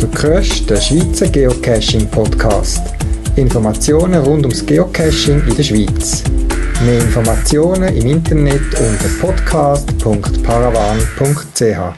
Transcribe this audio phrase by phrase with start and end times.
[0.00, 2.80] Du hörst den Schweizer Geocaching-Podcast.
[3.36, 6.24] Informationen rund ums Geocaching in der Schweiz.
[6.86, 11.94] Mehr Informationen im Internet unter podcast.paravan.ch.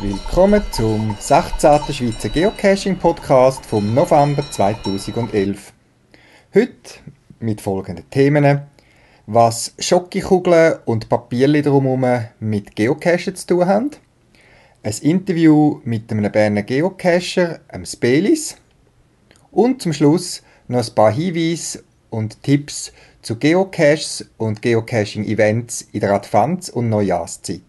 [0.00, 1.80] Willkommen zum 16.
[1.92, 5.72] Schweizer Geocaching-Podcast vom November 2011.
[6.54, 6.70] Heute
[7.40, 8.75] mit folgenden Themen
[9.26, 13.90] was Schokokugeln und Papierli drumherum mit Geocachen zu tun haben.
[14.84, 18.56] Ein Interview mit einem Berner Geocacher, einem Spelis.
[19.50, 26.12] Und zum Schluss noch ein paar Hinweise und Tipps zu Geocaches und Geocaching-Events in der
[26.12, 27.62] Advents- und Neujahrszeit.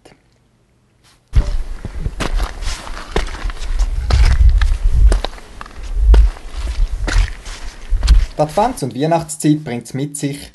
[8.38, 10.52] Die Advents- und Weihnachtszeit bringt es mit sich,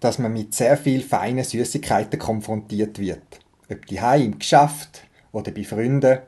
[0.00, 3.40] dass man mit sehr viel feinen Süßigkeiten konfrontiert wird.
[3.70, 5.02] Ob die im Geschäft
[5.32, 6.18] oder bei Freunden.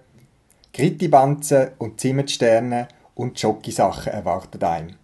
[0.73, 4.95] Grittibanzen und Zimmersterne und Schokisachen erwarten einem.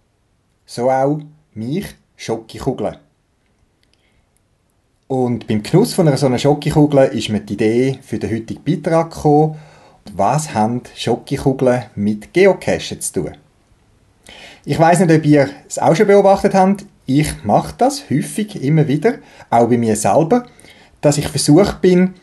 [0.66, 1.20] So auch
[1.54, 2.96] mich Schokikugeln.
[5.08, 8.62] Und beim Genuss von einer so einer Schokikugel ist mir die Idee für den heutigen
[8.62, 9.56] Beitrag gekommen,
[10.14, 13.36] was haben Schokikugeln mit Geocachen zu tun?
[14.64, 18.88] Ich weiß nicht, ob ihr es auch schon beobachtet habt ich mache das häufig immer
[18.88, 19.14] wieder,
[19.50, 20.46] auch bei mir selber,
[21.00, 22.14] dass ich versucht bin,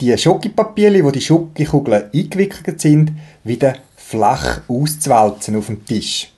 [0.00, 6.32] die Schokipapierli, wo die Schokikugeln eingewickelt sind, wieder flach auszuwälzen auf dem Tisch.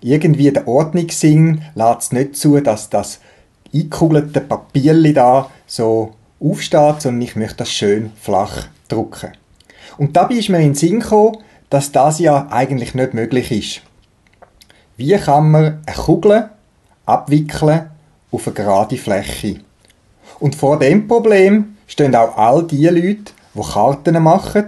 [0.00, 3.20] Irgendwie der Ordnungssinn lässt es nicht zu, dass das
[3.72, 9.32] eingekugelte Papierli da so aufsteht, sondern ich möchte das schön flach drucken.
[9.98, 11.38] Und dabei ist mir in den Sinn gekommen,
[11.70, 13.82] dass das ja eigentlich nicht möglich ist.
[14.96, 16.50] Wie kann man eine Kugel
[17.06, 17.90] abwickeln
[18.30, 19.60] auf eine gerade Fläche.
[20.38, 24.66] Und vor dem Problem stehen auch all die Leute, die Karten machen,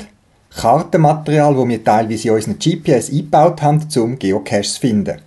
[0.56, 5.20] Kartenmaterial, wo wir teilweise in unseren GPS eingebaut haben, zum Geocaches zu finden.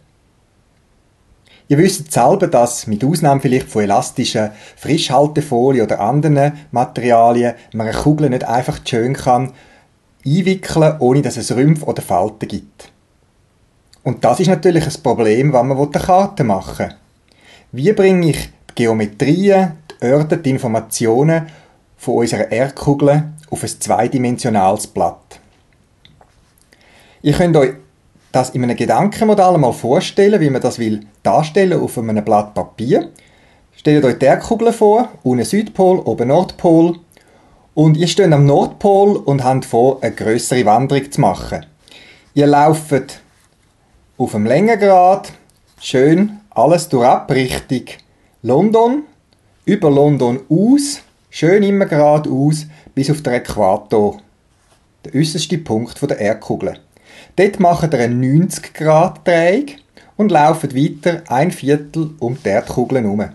[1.67, 7.95] Ihr wisst selber, dass mit Ausnahme vielleicht von elastischen Frischhaltefolie oder anderen Materialien man eine
[7.95, 9.53] Kugel nicht einfach schön kann
[10.25, 12.91] einwickeln, ohne dass es Rümpfe oder Falten gibt.
[14.03, 16.95] Und das ist natürlich ein Problem, wenn man eine Karte machen will.
[17.73, 21.47] Wie bringe ich die Geometrien, die Orte, die Informationen
[21.95, 25.39] von unserer Erdkugel auf ein zweidimensionales Blatt?
[27.21, 27.75] Ihr könnt euch
[28.33, 33.09] das in einem Gedankenmodell mal vorstellen, wie man das will darstellen auf einem Blatt Papier.
[33.77, 36.99] Stellt euch die Erdkugel vor, unten Südpol, oben Nordpol.
[37.73, 41.65] Und ihr steht am Nordpol und habt vor, eine größere Wanderung zu machen.
[42.33, 43.21] Ihr lauft
[44.17, 45.31] auf dem Längengrad
[45.79, 47.85] schön alles durchab Richtung
[48.41, 49.03] London,
[49.65, 54.17] über London aus, schön immer geradeaus bis auf den Äquator,
[55.05, 56.77] der äußerste Punkt der Erdkugel.
[57.37, 59.67] Dort machen wir eine 90 Grad Drehung
[60.17, 63.29] und laufen weiter ein Viertel um die Erdkugel herum.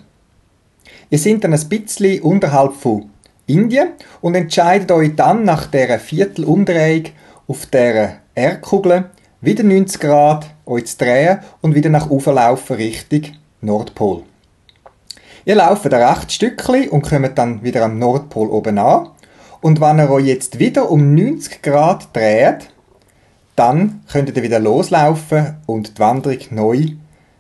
[1.09, 3.11] Ihr seid dann ein bisschen unterhalb von
[3.47, 7.05] Indien und entscheidet euch dann nach dieser Viertelumdrehung
[7.49, 9.11] auf der Erdkugel
[9.41, 13.23] wieder 90 Grad euch zu drehen und wieder nach oben laufen Richtung
[13.61, 14.23] Nordpol.
[15.45, 19.11] Ihr lauft ein recht Stückchen und kommt dann wieder am Nordpol oben an.
[19.61, 22.71] Und wenn ihr euch jetzt wieder um 90 Grad dreht,
[23.55, 26.87] dann könnt ihr wieder loslaufen und die Wanderung neu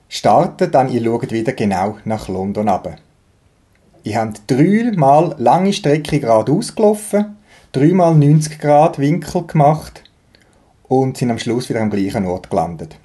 [0.08, 0.70] starten.
[0.70, 2.96] Dann ihr schaut wieder genau nach London ab.
[4.04, 7.36] Ihr habt dreimal lange Strecke geradeaus gelaufen,
[7.72, 10.04] dreimal 90 Grad Winkel gemacht
[10.86, 12.96] und sind am Schluss wieder am gleichen Ort gelandet.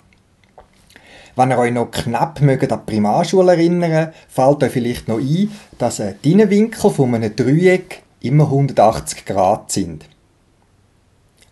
[1.36, 5.52] Wenn ihr euch noch knapp mögt an die Primarschule erinnern, fällt euch vielleicht noch ein,
[5.78, 10.06] dass die Innenwinkel von einem Dreieck immer 180 Grad sind.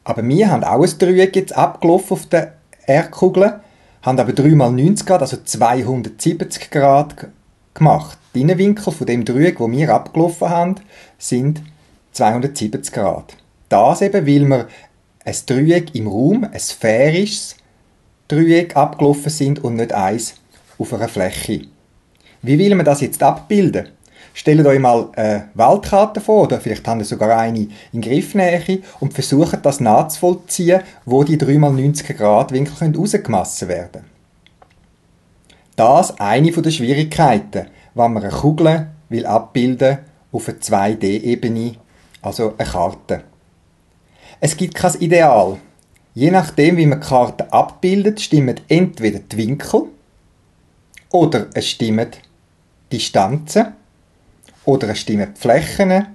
[0.04, 2.54] Aber wir haben auch ein Dreieck jetzt abgelaufen auf der
[2.86, 3.60] Erdkugel,
[4.02, 7.28] haben aber 3 mal 90 Grad, also 270 Grad
[7.74, 8.18] gemacht.
[8.34, 10.76] Die Innenwinkel von dem Dreieck, wo wir abgelaufen haben,
[11.18, 11.62] sind
[12.14, 13.36] 270 Grad.
[13.70, 14.68] Das eben, weil wir
[15.26, 17.56] ein Dreieck im Raum, ein sphärisches
[18.30, 20.36] Dreieck abgelaufen sind und nicht eins
[20.78, 21.64] auf einer Fläche.
[22.44, 23.90] Wie will man das jetzt abbilden?
[24.34, 29.14] Stellt euch mal eine Waldkarte vor, oder vielleicht haben ihr sogar eine in Griffnähe und
[29.14, 34.06] versucht das nachzuvollziehen, wo die 3x90 Grad Winkel rausgemassen werden können.
[35.76, 39.98] Das ist eine der Schwierigkeiten, wenn man eine Kugel will abbilden
[40.32, 41.78] auf einer 2D-Ebene,
[42.22, 43.24] also eine Karte.
[44.40, 45.58] Es gibt kein Ideal.
[46.20, 49.84] Je nachdem, wie man die Karte abbildet, stimmen entweder die Winkel
[51.12, 52.10] oder es stimmen
[52.92, 53.68] Distanzen
[54.66, 56.08] oder es stimmen die Flächen.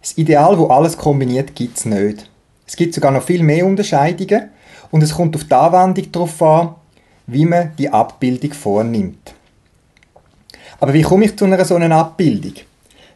[0.00, 2.30] Das Ideal, wo alles kombiniert, gibt es nicht.
[2.66, 4.48] Es gibt sogar noch viel mehr Unterscheidungen
[4.92, 6.74] und es kommt auf die Anwendung darauf an,
[7.26, 9.34] wie man die Abbildung vornimmt.
[10.80, 12.54] Aber wie komme ich zu einer solchen Abbildung?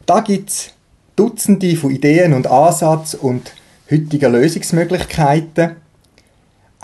[0.04, 0.74] Da gibt es
[1.16, 3.54] Dutzende von Ideen und Ansätzen und
[3.90, 5.76] heutigen Lösungsmöglichkeiten.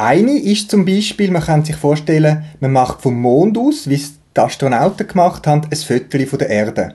[0.01, 4.13] Eine ist zum Beispiel, man kann sich vorstellen, man macht vom Mond aus, wie es
[4.37, 6.95] die Astronauten gemacht haben, ein Foto von der Erde.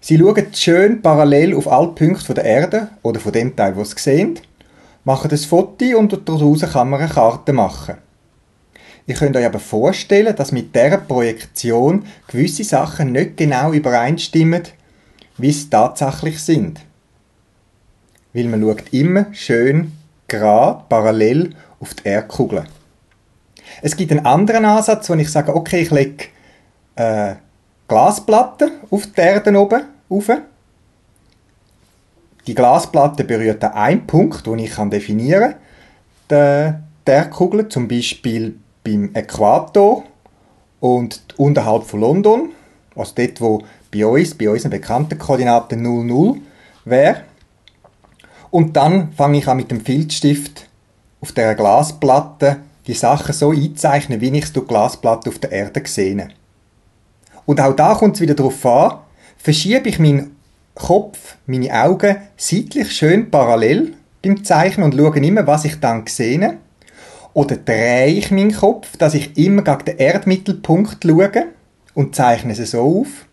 [0.00, 3.98] Sie schauen schön parallel auf alle Punkte der Erde oder von dem Teil, wo sie
[3.98, 4.38] sehen,
[5.04, 7.98] machen ein Foto und daraus kann man eine Karte machen.
[9.06, 14.62] Ihr könnt euch aber vorstellen, dass mit dieser Projektion gewisse Sachen nicht genau übereinstimmen,
[15.36, 16.80] wie sie tatsächlich sind.
[18.32, 19.92] Weil man schaut immer schön
[20.28, 22.64] gerade parallel auf die Erdkugel.
[23.82, 26.26] Es gibt einen anderen Ansatz, wo ich sage, okay, ich lege
[26.96, 27.34] äh,
[27.88, 30.30] Glasplatte auf die Erde oben auf.
[32.46, 35.54] Die Glasplatte berührt einen Punkt, den ich definieren
[36.28, 40.04] kann, die Erdkugel, zum Beispiel beim Äquator
[40.80, 42.50] und unterhalb von London,
[42.94, 43.62] also dort, wo
[43.92, 46.36] bei uns, bei unseren bekannten Koordinaten 00
[46.84, 47.22] wäre.
[48.50, 50.69] Und dann fange ich an mit dem Filzstift
[51.20, 55.82] auf der Glasplatte die Sachen so einzeichnen, wie ich es die Glasplatte auf der Erde
[55.84, 56.28] sehe.
[57.46, 58.98] Und auch da kommt es wieder darauf an,
[59.36, 60.36] verschiebe ich meinen
[60.74, 66.58] Kopf, meine Augen seitlich schön parallel beim Zeichnen und schaue immer, was ich dann sehe.
[67.32, 71.46] Oder drehe ich meinen Kopf, dass ich immer gegen den Erdmittelpunkt schaue
[71.94, 73.26] und zeichne es so auf.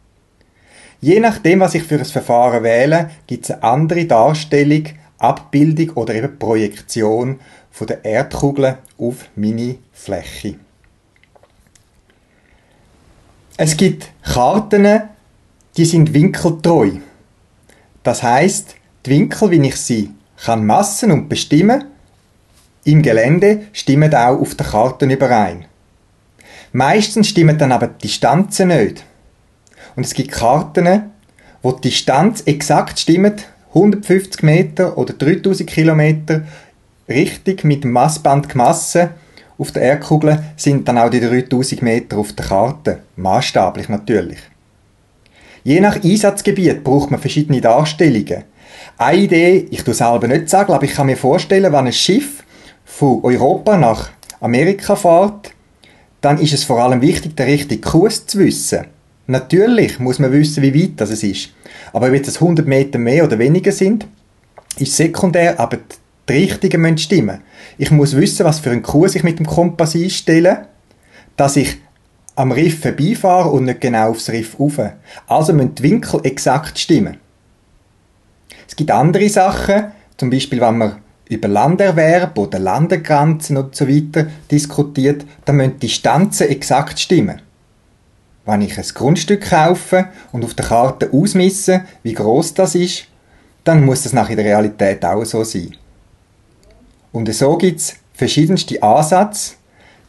[0.99, 4.83] Je nachdem, was ich für ein Verfahren wähle, gibt es eine andere Darstellung,
[5.19, 7.39] Abbildung oder eben Projektion
[7.77, 10.55] von der Erdkugel auf meine Fläche.
[13.55, 15.01] Es gibt Karten,
[15.77, 16.93] die sind winkeltreu.
[18.01, 18.73] Das heißt,
[19.05, 20.11] die Winkel, wie ich sie
[20.43, 21.85] kann messen und bestimmen,
[22.83, 25.65] im Gelände stimmen auch auf der Karte überein.
[26.71, 29.03] Meistens stimmen dann aber die Distanzen nicht.
[29.95, 31.11] Und es gibt Karten,
[31.61, 36.43] wo die Distanz exakt stimmt, 150 Meter oder 3000 Kilometer
[37.07, 39.09] richtig mit dem Massband gemessen
[39.59, 42.99] auf der Erdkugel sind dann auch die 3000 Meter auf der Karte.
[43.15, 44.37] Maßstablich natürlich.
[45.63, 48.43] Je nach Einsatzgebiet braucht man verschiedene Darstellungen.
[48.99, 51.93] Eine Idee, ich tue es selber nicht sagen, aber ich kann mir vorstellen, wenn ein
[51.93, 52.43] Schiff
[52.85, 55.51] von Europa nach Amerika fährt,
[56.21, 58.85] dann ist es vor allem wichtig, den richtigen Kurs zu wissen.
[59.25, 61.49] Natürlich muss man wissen, wie weit das ist.
[61.93, 64.07] Aber ob es 100 Meter mehr oder weniger sind,
[64.77, 65.79] ist sekundär, aber
[66.29, 67.41] die Richtigen müssen stimmen.
[67.77, 70.67] Ich muss wissen, was für einen Kurs ich mit dem Kompass einstelle,
[71.35, 71.77] dass ich
[72.35, 74.79] am Riff vorbeifahre und nicht genau aufs Riff rauf.
[75.27, 77.17] Also müssen die Winkel exakt stimmen.
[78.67, 80.97] Es gibt andere Sachen, zum Beispiel, wenn man
[81.29, 87.41] über Landerwerb oder Landegrenzen und so weiter diskutiert, dann müssen die Distanzen exakt stimmen.
[88.45, 93.07] Wenn ich ein Grundstück kaufe und auf der Karte ausmisse, wie groß das ist,
[93.63, 95.75] dann muss das nach in der Realität auch so sein.
[97.11, 99.55] Und so gibt es verschiedenste Ansätze,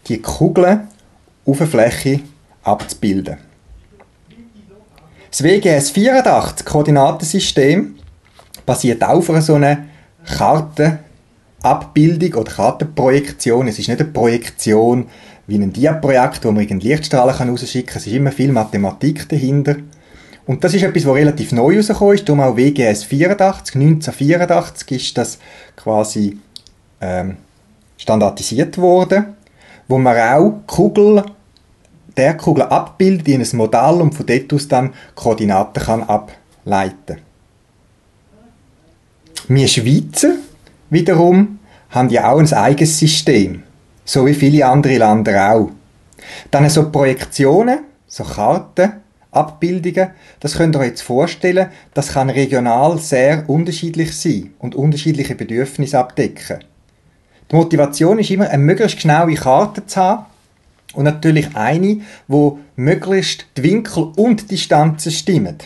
[0.06, 0.88] die Kugeln
[1.44, 2.20] auf der Fläche
[2.62, 3.38] abzubilden.
[5.30, 7.96] Das WGS 84 Koordinatensystem
[8.64, 9.84] basiert auch auf so einer
[10.24, 13.68] Kartenabbildung oder Kartenprojektion.
[13.68, 15.06] Es ist nicht eine Projektion
[15.46, 18.00] wie ein Diaprojekt, wo man irgendeinen Lichtstrahlen rausschicken kann.
[18.00, 19.76] Es ist immer viel Mathematik dahinter.
[20.46, 22.26] Und das ist etwas, was relativ neu rausgekommen ist.
[22.26, 23.76] Darum auch WGS 84.
[23.76, 25.38] 1984 ist das
[25.76, 26.38] quasi
[27.00, 27.36] ähm,
[27.96, 29.36] standardisiert worden,
[29.88, 31.24] wo man auch Kugel,
[32.16, 37.18] der Kugel abbildet in ein Modell und von dort aus dann Koordinaten kann ableiten.
[39.48, 40.34] Wir Schweizer
[40.90, 41.58] wiederum
[41.90, 43.62] haben ja auch ein eigenes System,
[44.04, 45.70] so wie viele andere Länder auch.
[46.50, 48.92] Dann so Projektionen, so Karten,
[49.30, 55.34] Abbildungen, das könnt ihr euch jetzt vorstellen, das kann regional sehr unterschiedlich sein und unterschiedliche
[55.34, 56.58] Bedürfnisse abdecken.
[57.50, 60.26] Die Motivation ist immer, eine möglichst genaue Karte zu haben
[60.94, 65.56] und natürlich eine, wo möglichst die Winkel und die Distanzen stimmen.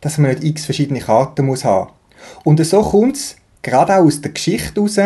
[0.00, 1.90] Dass man nicht x verschiedene Karten muss haben.
[2.44, 4.98] Und so kommt es gerade auch aus der Geschichte heraus,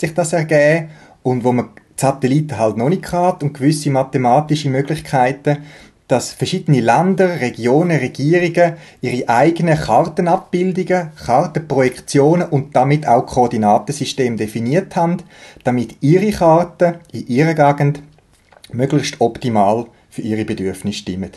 [0.00, 0.90] sich das ergeben
[1.22, 5.58] und wo man Satelliten halt noch nicht hat und gewisse mathematische Möglichkeiten,
[6.08, 15.18] dass verschiedene Länder, Regionen, Regierungen ihre eigenen Kartenabbildungen, Kartenprojektionen und damit auch Koordinatensystem definiert haben,
[15.64, 18.02] damit ihre Karten in ihrer Gegend
[18.70, 21.30] möglichst optimal für ihre Bedürfnisse stimmen.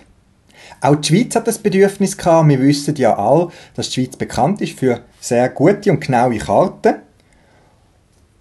[0.82, 2.50] Auch die Schweiz hat das Bedürfnis gehabt.
[2.50, 6.96] Wir wissen ja alle, dass die Schweiz bekannt ist für sehr gute und genaue Karten.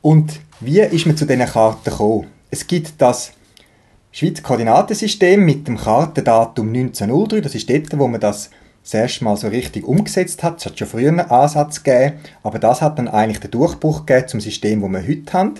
[0.03, 2.27] Und wie ist man zu diesen Karten gekommen?
[2.51, 3.33] Es gibt das
[4.19, 7.43] Schweizer Koordinatensystem mit dem Kartendatum 1903.
[7.43, 8.49] Das ist dort, wo man das
[8.83, 10.59] das erste Mal so richtig umgesetzt hat.
[10.59, 14.29] Es hat schon früher einen Ansatz gegeben, aber das hat dann eigentlich den Durchbruch gegeben
[14.29, 15.55] zum System, das wir heute haben.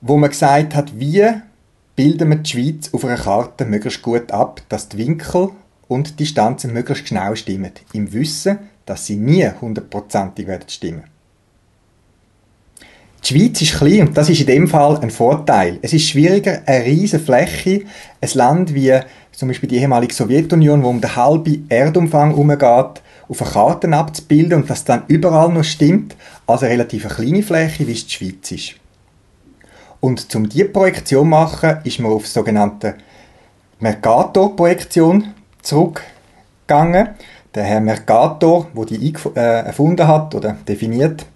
[0.00, 1.28] Wo man gesagt hat, wie
[1.96, 5.48] bilden wir die Schweiz auf einer Karte möglichst gut ab, dass die Winkel
[5.88, 7.72] und die Distanzen möglichst genau stimmen.
[7.94, 11.02] Im Wissen, dass sie nie hundertprozentig werden stimmen.
[13.24, 15.78] Die Schweiz ist klein und das ist in dem Fall ein Vorteil.
[15.82, 17.82] Es ist schwieriger, eine riesige Fläche,
[18.20, 18.98] ein Land wie
[19.32, 24.62] zum Beispiel die ehemalige Sowjetunion, wo um den halben Erdumfang umgeht, auf eine Karte abzubilden
[24.62, 28.50] und das dann überall noch stimmt, als eine relativ kleine Fläche, wie es die Schweiz
[28.50, 28.74] ist.
[30.00, 32.96] Und um diese Projektion zu machen, ist man auf die sogenannte
[33.80, 37.10] Mercator-Projektion zurückgegangen.
[37.54, 41.26] Der Herr Mercator, der die äh, erfunden hat oder definiert,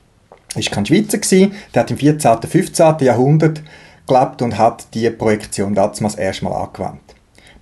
[0.56, 1.52] ist kein Schweizer gewesen.
[1.74, 2.96] Der hat im 14., 15.
[3.00, 3.62] Jahrhundert
[4.06, 7.00] gelebt und hat die Projektion damals erstmal angewandt.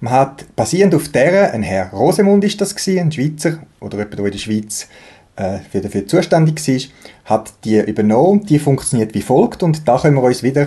[0.00, 4.18] Man hat basierend auf der, ein Herr Rosemund ist das gewesen, ein Schweizer oder jemand,
[4.18, 4.88] der in der Schweiz
[5.36, 6.80] äh, für dafür zuständig war,
[7.24, 8.44] hat die übernommen.
[8.44, 10.66] Die funktioniert wie folgt und da können wir uns wieder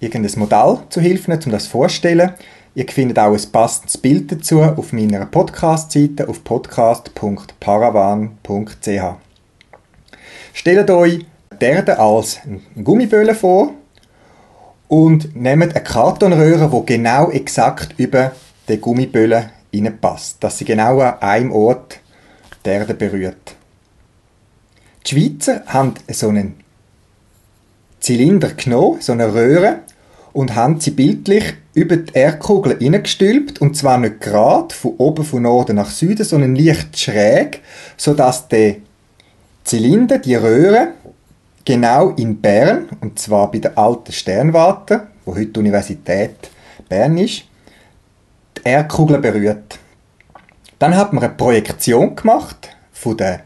[0.00, 2.32] irgendein Modell zu Hilfe nehmen, um das vorzustellen.
[2.74, 9.14] Ihr findet auch ein passendes Bild dazu auf meiner Podcast-Seite auf podcast.paravan.ch.
[10.52, 11.24] Stellt euch
[11.64, 12.38] Erde als
[12.82, 13.72] Gummiböhle vor
[14.88, 18.32] und nehmt eine Kartonröhre, die genau exakt über
[18.68, 19.50] den Gummiböhle
[20.00, 21.98] passt, dass sie genau an einem Ort
[22.64, 23.56] die Erde berührt.
[25.04, 26.54] Die Schweizer haben so einen
[28.00, 29.80] Zylinder genommen, so eine Röhre,
[30.32, 35.42] und haben sie bildlich über die Erdkugel hineingestülpt und zwar nicht gerade von oben von
[35.42, 37.60] Norden nach Süden, sondern leicht schräg,
[37.96, 38.76] sodass der
[39.62, 40.88] Zylinder, die Röhre,
[41.64, 46.50] genau in Bern, und zwar bei der alten Sternwarte, wo heute die Universität
[46.88, 47.44] Bern ist,
[48.58, 49.78] die Erdkugel berührt.
[50.78, 53.40] Dann hat man eine Projektion gemacht von den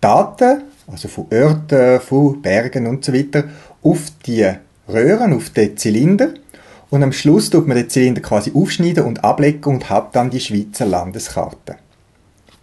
[0.00, 3.44] Daten, also von Orten, von Bergen und so weiter,
[3.82, 4.50] auf die
[4.88, 6.30] Röhren, auf den Zylinder.
[6.90, 10.40] Und am Schluss tut man den Zylinder quasi aufschneiden und ablegen und hat dann die
[10.40, 11.76] Schweizer Landeskarte.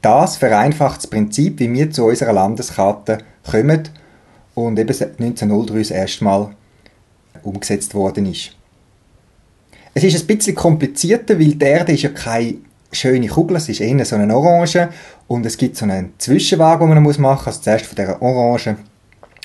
[0.02, 3.20] Das vereinfacht das Prinzip, wie wir zu unserer Landeskarte
[3.50, 3.90] kommen
[4.58, 6.50] und eben 1903 das erste Mal
[7.44, 8.56] umgesetzt worden ist.
[9.94, 12.56] Es ist ein bisschen komplizierter, weil die Erde ist ja keine
[12.92, 14.90] schöne Kugel, es ist eher so eine Orange
[15.28, 17.46] und es gibt so einen Zwischenwagen, den man machen muss.
[17.46, 18.78] Also zuerst von dieser Orange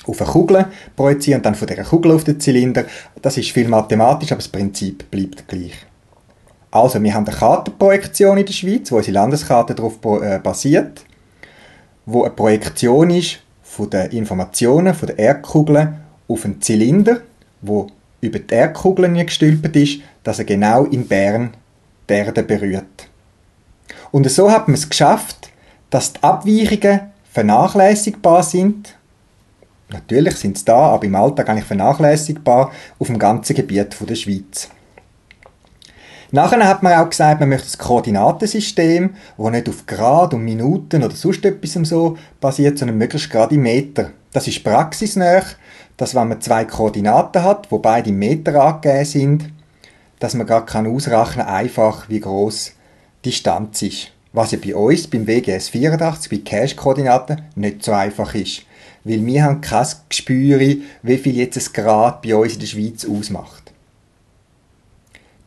[0.07, 0.65] auf eine Kugel
[0.95, 2.85] projizieren und dann von dieser Kugel auf den Zylinder.
[3.21, 5.73] Das ist viel mathematisch, aber das Prinzip bleibt gleich.
[6.71, 11.05] Also, wir haben eine Kartenprojektion in der Schweiz, wo unsere Landeskarte darauf äh, basiert,
[12.07, 13.42] wo eine Projektion ist
[13.75, 15.93] von den Informationen von der Erdkugel
[16.27, 17.21] auf einen Zylinder,
[17.61, 17.87] wo
[18.21, 21.55] über die Erdkugel gestülpt ist, dass er genau in Bern
[22.07, 23.07] die Erde berührt.
[24.11, 25.49] Und so hat man es geschafft,
[25.89, 26.99] dass die Abweichungen
[27.31, 28.95] vernachlässigbar sind.
[29.89, 34.69] Natürlich sind sie da, aber im Alltag eigentlich vernachlässigbar auf dem ganzen Gebiet der Schweiz.
[36.33, 41.03] Nachher hat man auch gesagt, man möchte ein Koordinatensystem, das nicht auf Grad und Minuten
[41.03, 44.09] oder sonst etwas so basiert, sondern möglichst gerade in Meter.
[44.31, 45.43] Das ist praxisnah,
[45.95, 49.49] dass wenn man zwei Koordinaten hat, wo beide Meter angegeben sind,
[50.17, 52.71] dass man gar kann ausrechnen einfach, wie groß
[53.23, 54.07] die Distanz ist.
[54.31, 58.63] Was ja bei uns, beim WGS 84, bei Cache-Koordinaten, nicht so einfach ist.
[59.03, 63.05] Weil wir haben kein Gespür, wie viel jetzt ein Grad bei uns in der Schweiz
[63.05, 63.71] ausmacht.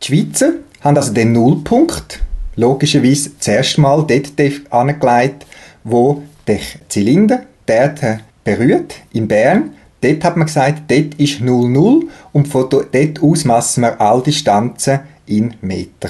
[0.01, 2.21] Die Schweizer haben also den Nullpunkt
[2.55, 5.45] logischerweise zuerst mal dort angelegt,
[5.83, 9.71] wo der Zylinder, der berührt, in Bern.
[10.01, 12.03] Dort hat man gesagt, dort ist 00
[12.33, 16.09] und von dort aus messen wir all Distanzen in Meter.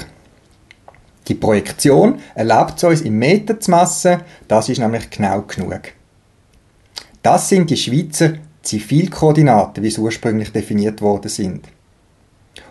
[1.26, 5.92] Die Projektion erlaubt es uns, in Meter zu messen, das ist nämlich genau genug.
[7.22, 11.66] Das sind die Schweizer Zivilkoordinaten, wie sie ursprünglich definiert worden sind.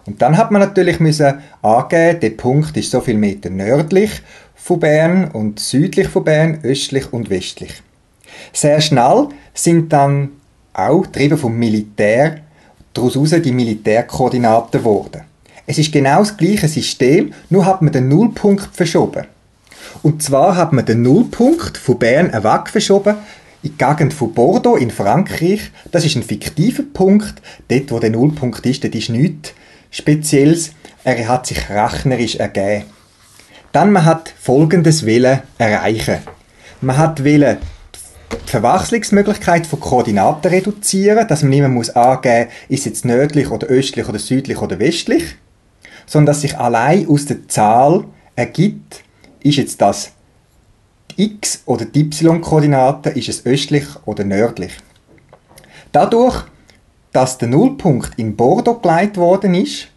[0.07, 4.09] Und dann hat man natürlich müssen angeben, der Punkt ist so viel Meter nördlich
[4.55, 7.83] von Bern und südlich von Bern, östlich und westlich.
[8.53, 10.29] Sehr schnell sind dann
[10.73, 12.39] auch, getrieben vom Militär,
[12.93, 15.21] daraus die Militärkoordinaten geworden.
[15.65, 19.25] Es ist genau das gleiche System, nur hat man den Nullpunkt verschoben.
[20.03, 23.15] Und zwar hat man den Nullpunkt von Bern weg verschoben
[23.61, 25.71] in die Gegend von Bordeaux in Frankreich.
[25.91, 27.41] Das ist ein fiktiver Punkt.
[27.67, 29.53] Dort, wo der Nullpunkt ist, dort ist nichts
[29.91, 30.71] Spezielles.
[31.03, 32.85] Er hat sich rechnerisch ergeben.
[33.71, 36.19] Dann man hat folgendes Willen erreichen.
[36.81, 37.57] Man hat Willen
[38.31, 43.67] die Verwechslungsmöglichkeit von Koordinaten reduzieren, dass man nicht mehr muss angeben, ist jetzt nördlich oder
[43.67, 45.35] östlich oder südlich oder westlich,
[46.05, 49.03] sondern dass sich allein aus der Zahl ergibt,
[49.41, 50.11] ist jetzt das
[51.15, 54.73] x oder die y-Koordinate, ist es östlich oder nördlich.
[55.91, 56.43] Dadurch,
[57.17, 59.87] dass der Nullpunkt in Bordeaux geleitet worden ist,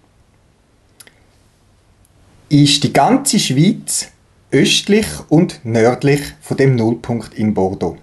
[2.49, 4.09] ist die ganze Schweiz
[4.51, 7.99] östlich und nördlich von dem Nullpunkt in Bordeaux.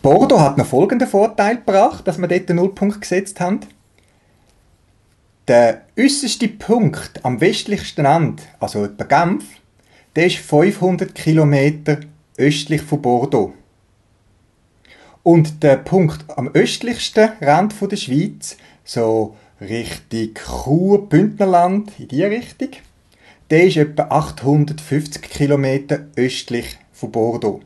[0.00, 3.60] Bordeaux hat noch folgenden Vorteil gebracht, dass wir dort den Nullpunkt gesetzt haben.
[5.46, 9.44] Der äußerste Punkt am westlichsten Ende, also etwa Genf,
[10.16, 12.00] der ist 500 Kilometer
[12.38, 13.52] östlich von Bordeaux.
[15.24, 22.68] Und der Punkt am östlichsten Rand der Schweiz, so Richtung Chur, Bündnerland, in die Richtung,
[23.48, 27.62] der ist etwa 850 Kilometer östlich von Bordeaux.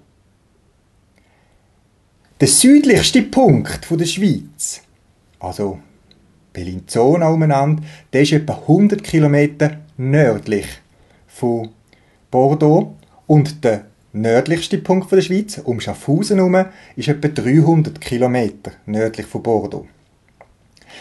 [2.40, 4.82] Der südlichste Punkt der Schweiz,
[5.40, 5.80] also
[6.52, 10.66] Bellinzona umeinander, der ist etwa 100 Kilometer nördlich
[11.26, 11.70] von
[12.30, 12.94] Bordeaux
[13.26, 13.86] und der
[14.20, 16.64] nördlichste Punkt der Schweiz, um Schaffhausen herum,
[16.96, 19.86] ist etwa 300 Kilometer nördlich von Bordeaux.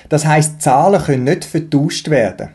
[0.09, 2.50] Das heißt, Zahlen können nicht vertauscht werden.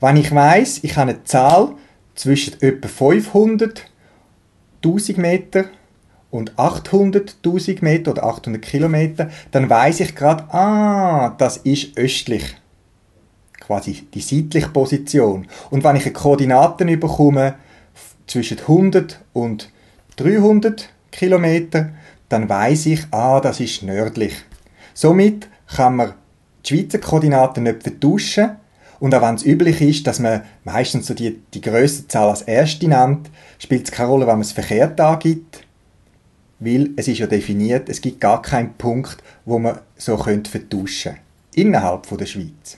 [0.00, 1.74] Wenn ich weiß, ich habe eine Zahl
[2.14, 3.90] zwischen etwa 500
[4.82, 5.64] 1000 Meter
[6.30, 12.56] und 800.000 Meter oder 800 Kilometer, dann weiß ich gerade, ah, das ist östlich.
[13.60, 15.46] Quasi die seitliche Position.
[15.70, 17.56] Und wenn ich eine Koordinaten bekomme
[18.30, 19.70] zwischen 100 und
[20.16, 21.90] 300 Kilometer,
[22.28, 24.34] dann weiß ich, ah, das ist nördlich.
[24.94, 26.14] Somit kann man
[26.64, 28.50] die Schweizer Koordinaten nicht vertauschen.
[29.00, 32.42] Und auch wenn es üblich ist, dass man meistens so die, die grösste Zahl als
[32.42, 35.64] erste nennt, spielt es keine Rolle, wenn man es verkehrt angibt
[36.60, 41.16] weil es ist ja definiert, es gibt gar keinen Punkt, wo man so könnte vertauschen
[41.54, 42.76] innerhalb von der Schweiz.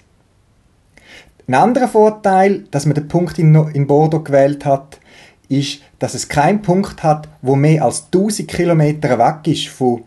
[1.49, 5.01] Ein anderer Vorteil, dass man den Punkt in, in Bordeaux gewählt hat,
[5.49, 10.03] ist, dass es keinen Punkt hat, wo mehr als 1000 Kilometer weg ist von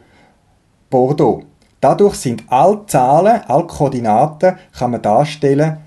[0.90, 1.44] Bordeaux.
[1.82, 5.78] Dadurch sind alle Zahlen, alle Koordinaten, kann man darstellen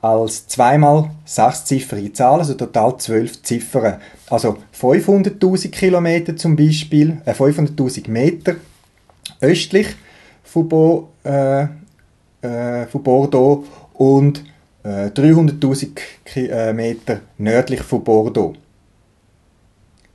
[0.00, 3.96] als zweimal sechsziffrige Zahlen, also total zwölf Ziffern.
[4.30, 8.56] Also 500.000 Kilometer zum Beispiel, äh 500.000 Meter
[9.40, 9.88] östlich
[10.44, 11.62] von, Bo, äh,
[12.42, 14.44] äh, von Bordeaux und
[14.84, 15.98] äh, 300.000
[16.36, 18.54] äh, Meter nördlich von Bordeaux.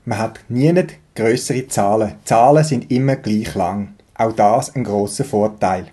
[0.05, 0.73] Man hat nie
[1.15, 2.15] größere Zahlen.
[2.25, 3.93] Zahlen sind immer gleich lang.
[4.15, 5.87] Auch das ein großer Vorteil.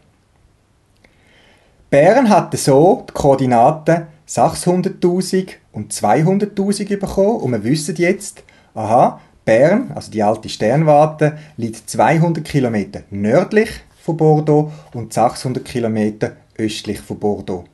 [1.91, 8.45] Bern hatte so die Koordinaten 600.000 und 200.000 bekommen und wir wissen jetzt,
[8.75, 13.71] aha, Bern, also die alte Sternwarte, liegt 200 Kilometer nördlich
[14.01, 17.65] von Bordeaux und 600 Kilometer östlich von Bordeaux.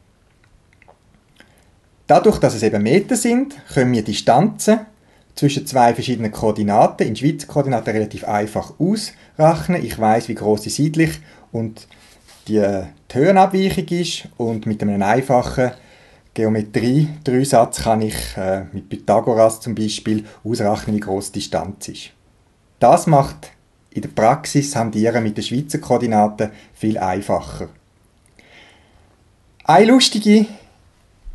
[2.07, 4.81] Dadurch, dass es eben Meter sind, können wir Distanzen
[5.37, 9.85] zwischen zwei verschiedenen Koordinaten in Schweizer Koordinaten relativ einfach ausrechnen.
[9.85, 11.21] Ich weiß, wie groß sie seitlich
[11.53, 11.87] und
[12.49, 12.65] die,
[13.13, 15.73] die Höhenabweichung ist und mit einem einfachen
[16.35, 22.11] Geometrie-Dreisatz kann ich äh, mit Pythagoras zum Beispiel ausrechnen, wie groß die Distanz ist.
[22.79, 23.53] Das macht
[23.91, 27.69] in der Praxis Handieren mit den Schweizer Koordinaten viel einfacher.
[29.65, 30.47] Eine lustige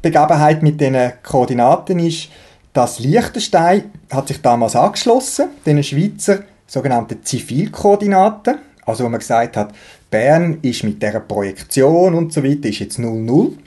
[0.01, 2.29] Begebenheit mit diesen Koordinaten ist,
[2.73, 9.73] dass Liechtenstein hat sich damals angeschlossen, den Schweizer sogenannten Zivilkoordinaten, also wo man gesagt hat,
[10.09, 13.57] Bern ist mit der Projektion und so weiter ist jetzt 0,0.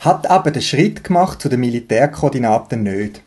[0.00, 3.22] Hat aber den Schritt gemacht zu den Militärkoordinaten nicht.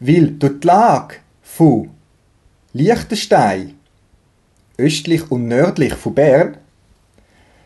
[0.00, 1.90] Weil durch die Lage von
[2.72, 3.74] Liechtenstein,
[4.78, 6.56] östlich und nördlich von Bern,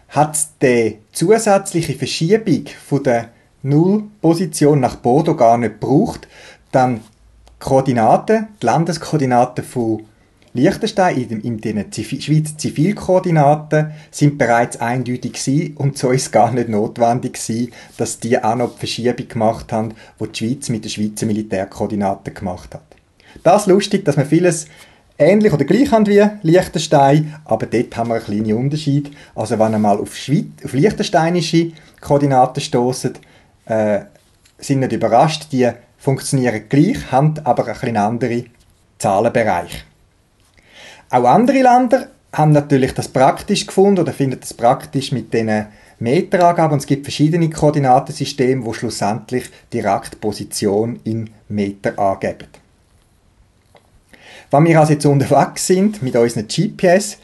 [0.09, 3.31] hat es die zusätzliche Verschiebung von der
[3.63, 6.29] Nullposition nach Bordeaux gar nicht gebraucht.
[6.73, 7.01] Dann die
[7.59, 10.03] Koordinaten, die Landeskoordinaten von
[10.53, 16.33] Liechtenstein in, in den Zivil Schweizer Zivilkoordinaten sind bereits eindeutig gewesen und so ist es
[16.33, 20.69] gar nicht notwendig gewesen, dass die auch noch die Verschiebung gemacht haben, wo die Schweiz
[20.69, 22.83] mit den Schweizer Militärkoordinaten gemacht hat.
[23.45, 24.67] Das ist lustig, dass wir vieles
[25.19, 29.13] ähnlich oder gleich haben wie Liechtenstein, aber dort haben wir einen kleinen Unterschied.
[29.37, 33.21] Also wenn ihr mal auf, Schweiz, auf liechtensteinische Koordinaten stoßt,
[33.71, 34.05] äh,
[34.59, 38.45] sind nicht überrascht, die funktionieren gleich, haben aber ein bisschen andere
[38.99, 39.79] Zahlenbereiche.
[41.11, 45.67] Auch andere Länder haben natürlich das praktisch gefunden oder finden das praktisch mit den
[45.99, 52.49] Meterangabe und es gibt verschiedene Koordinatensysteme, wo schlussendlich direkt Position in Meter angeben.
[54.51, 57.19] Wenn wir also jetzt unterwegs sind mit unseren GPS,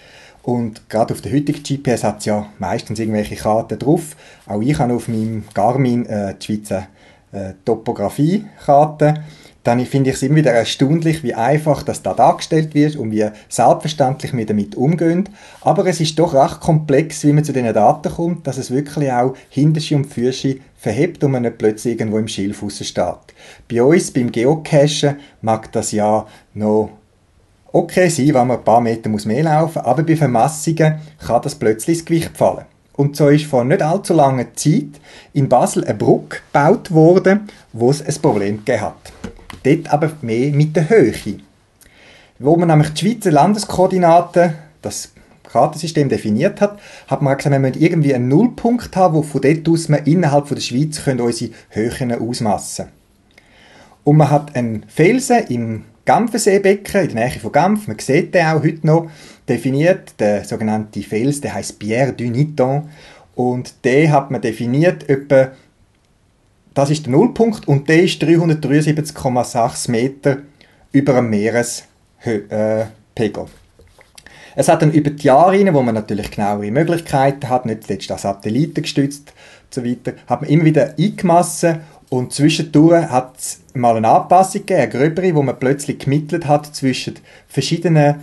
[0.46, 4.14] und gerade auf der heutigen GPS hat es ja meistens irgendwelche Karten drauf.
[4.46, 6.86] Auch ich habe auf meinem Garmin äh, die Schweizer
[7.32, 9.24] äh, Topografiekarte.
[9.64, 13.28] Dann finde ich es immer wieder erstaunlich, wie einfach das da dargestellt wird und wie
[13.48, 15.28] selbstverständlich wir damit umgehen.
[15.62, 19.10] Aber es ist doch recht komplex, wie man zu diesen Daten kommt, dass es wirklich
[19.10, 23.34] auch Hinterschi und Fürschi verhebt und man nicht plötzlich irgendwo im Schilfhaus steht.
[23.68, 26.90] Bei uns, beim Geocachen, mag das ja noch
[27.76, 31.54] okay sein, wenn man ein paar Meter mehr laufen muss, aber bei Vermassungen kann das
[31.54, 32.64] plötzlich ins Gewicht fallen.
[32.94, 35.00] Und so ist vor nicht allzu langer Zeit
[35.34, 39.12] in Basel eine Brücke gebaut worden, wo es ein Problem gegeben hat.
[39.62, 41.12] Dort aber mehr mit der Höhe.
[42.38, 45.12] Wo man nämlich die Schweizer Landeskoordinaten, das
[45.44, 49.68] Kartensystem definiert hat, hat man gesagt, wir müssen irgendwie einen Nullpunkt haben, wo von dort
[49.68, 52.86] aus wir innerhalb der Schweiz können unsere Höhen ausmassen
[54.04, 58.46] Und man hat einen Felsen im Genferseebecken in der Nähe von Genf, man sieht den
[58.46, 59.10] auch heute noch,
[59.48, 62.88] definiert, der sogenannte Fels, der heißt Pierre du Niton.
[63.34, 65.50] Und den hat man definiert etwa,
[66.72, 70.38] das ist der Nullpunkt und der ist 373,6 Meter
[70.92, 71.84] über dem Meerespegel.
[72.24, 72.86] Äh,
[74.58, 78.18] es hat dann über die Jahre, wo man natürlich genauere Möglichkeiten hat, nicht zuletzt an
[78.18, 83.96] Satelliten gestützt und so weiter, hat man immer wieder eingemessen und zwischendurch hat es mal
[83.96, 87.14] eine Anpassung gegeben, eine gröbere, wo man plötzlich gemittelt hat zwischen
[87.48, 88.16] verschiedenen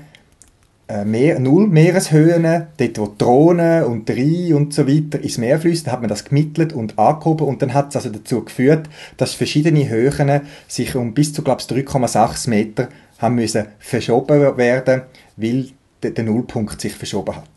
[0.88, 5.92] äh, Meer, Null Meereshöhen, dort wo Drohnen und Rhein und so weiter ins Meer fließen,
[5.92, 9.88] hat man das gemittelt und angehoben und dann hat es also dazu geführt, dass verschiedene
[9.90, 15.04] Höhen sich um bis zu, glaube ich, 3,6 Meter haben müssen verschoben werden,
[15.38, 15.70] weil
[16.02, 17.50] der, der Nullpunkt sich verschoben hat.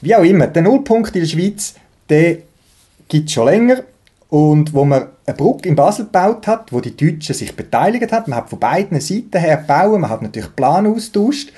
[0.00, 1.74] Wie auch immer, der Nullpunkt in der Schweiz,
[2.08, 2.38] der
[3.08, 3.82] gibt es schon länger
[4.28, 8.30] und wo man eine Brücke in Basel gebaut hat, wo die Deutschen sich beteiligt haben.
[8.30, 11.52] Man hat von beiden Seiten her gebaut, man hat natürlich Plan austauscht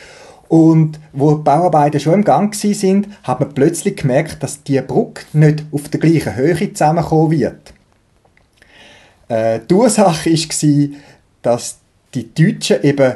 [0.49, 5.25] und wo die Bauarbeiten schon im Gang sind, hat man plötzlich gemerkt, dass die Brücke
[5.33, 7.73] nicht auf der gleichen Höhe zusammenkommen wird.
[9.29, 10.99] Äh, die Ursache war,
[11.43, 11.79] dass
[12.15, 13.15] die Deutschen eben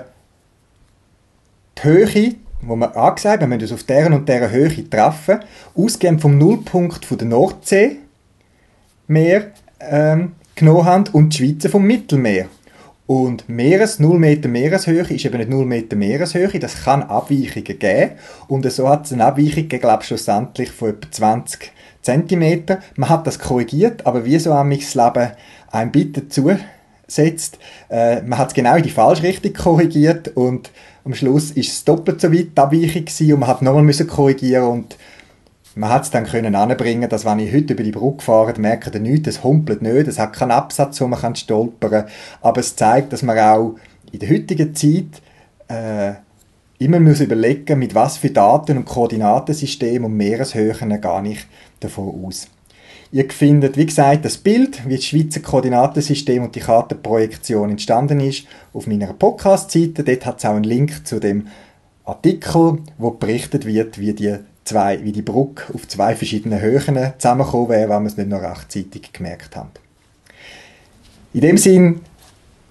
[1.76, 5.40] die Höhe, wo man angesagt haben, wir müssen auf deren und deren Höhe treffen,
[5.74, 7.96] ausgehend vom Nullpunkt der Nordsee,
[9.06, 12.48] Meer ähm, genommen haben und die Schweizer vom Mittelmeer.
[13.06, 18.12] Und Meeres, 0 Meter Meereshöhe ist eben nicht 0 Meter Meereshöhe, das kann Abweichungen geben.
[18.48, 22.78] Und so hat es eine Abweichung glaube ich, schlussendlich von etwa 20 cm.
[22.96, 25.32] Man hat das korrigiert, aber wie so am Leben
[25.70, 27.58] einem bitte zusetzt,
[27.90, 30.70] äh, man hat es genau in die falsche Richtung korrigiert und
[31.04, 34.64] am Schluss ist es doppelt so weit die Abweichung gewesen und man hat nochmal korrigieren
[34.64, 34.96] und
[35.76, 38.90] man hat es dann können anbringen, dass wenn ich heute über die Brücke fahre, merke
[38.94, 42.04] ich nichts, es humpelt nicht, es hat keinen Absatz, wo man kann stolpern
[42.40, 43.76] aber es zeigt, dass man auch
[44.12, 45.22] in der heutigen Zeit
[45.68, 46.14] äh,
[46.78, 51.46] immer muss überlegen, mit was für Daten- und Koordinatensystem und Meereshöhen gar ich
[51.80, 52.48] davon aus.
[53.10, 58.46] Ihr findet, wie gesagt, das Bild, wie das Schweizer Koordinatensystem und die Kartenprojektion entstanden ist,
[58.72, 60.02] auf meiner Podcast-Seite.
[60.02, 61.46] Dort hat es auch einen Link zu dem
[62.04, 67.68] Artikel, wo berichtet wird, wie die zwei, wie die Brücke auf zwei verschiedenen Höhen zusammengekommen
[67.68, 69.70] wäre, wenn wir es nicht noch rechtzeitig gemerkt haben.
[71.32, 72.00] In dem Sinn,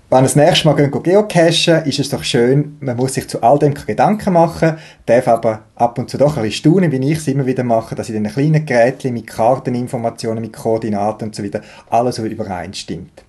[0.09, 3.41] wenn wir das nächste Mal gehen, geocachen, ist es doch schön, man muss sich zu
[3.41, 7.17] all dem Gedanken machen, darf aber ab und zu doch ein bisschen staunen, wie ich
[7.17, 11.43] es immer wieder mache, dass in den kleinen Geräten mit Karteninformationen, mit Koordinaten und so
[11.43, 13.23] weiter alles übereinstimmt.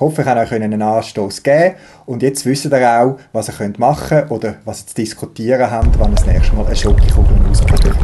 [0.00, 1.74] Ich hoffe, ich kann euch einen Anstoß geben
[2.06, 5.98] und jetzt wisst ihr auch, was ihr machen könnt oder was ihr zu diskutieren habt,
[5.98, 7.96] wenn ihr das nächste Mal eine Schokokugel ausprobiert.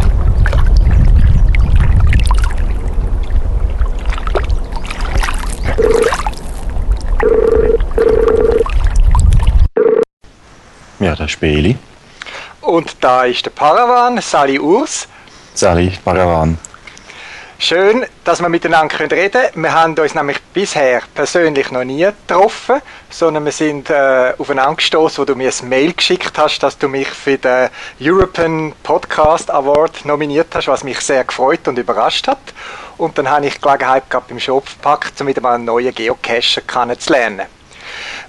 [11.01, 11.79] Ja, das ist Beli.
[12.61, 15.09] Und da ist der Paravan, Sally Urs.
[15.55, 16.59] Sally, Paravan.
[17.59, 19.63] Schön, dass wir miteinander reden können.
[19.65, 25.19] Wir haben uns nämlich bisher persönlich noch nie getroffen, sondern wir sind äh, aufeinander gestoßen,
[25.19, 27.69] wo du mir ein Mail geschickt hast, dass du mich für den
[28.01, 32.39] European Podcast Award nominiert hast, was mich sehr gefreut und überrascht hat.
[32.97, 35.95] Und dann habe ich die Gelegenheit gehabt, beim Shop gepackt, um wieder mal einen neuen
[35.95, 37.45] Geocacher kennenzulernen.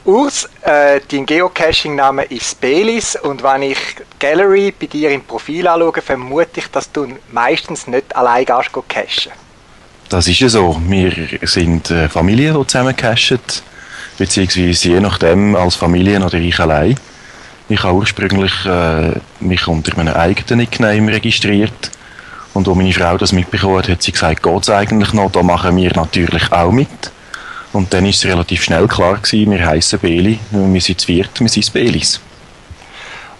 [0.03, 3.79] Urs, äh, dein Geocaching-Name ist Belis und wenn ich
[4.19, 9.46] Gallery bei dir im Profil anschaue, vermute ich, dass du meistens nicht allein gehst cachen.
[10.09, 10.81] Das ist ja so.
[10.87, 11.11] Wir
[11.43, 13.39] sind äh, Familie, die zusammen cachen,
[14.17, 16.95] beziehungsweise je nachdem als Familie oder ich allein.
[17.67, 21.91] Ich habe ursprünglich äh, mich unter meinem eigenen Nickname registriert
[22.53, 25.31] Und als meine Frau das mitbekommen hat, hat sie gesagt, geht es eigentlich noch?
[25.31, 27.11] Da machen wir natürlich auch mit.
[27.73, 31.39] Und dann ist es relativ schnell klar gewesen, wir heißen Beli, wir sind zu viert,
[31.39, 32.21] wir sind Belis.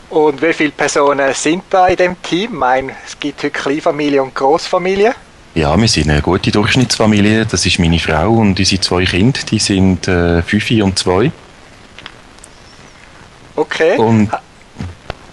[0.09, 2.51] Und wie viele Personen sind da in dem Team?
[2.51, 5.15] Ich meine, es gibt heute Kleinfamilie und Großfamilie.
[5.57, 7.47] Ja, wir sind eine gute Durchschnittsfamilie.
[7.47, 11.31] Das ist meine Frau und unsere zwei Kinder, die sind äh, fünf und zwei.
[13.55, 13.97] Okay.
[13.97, 14.29] Und